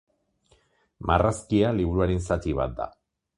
[1.11, 2.89] Marrazkia liburuaren zati bat da.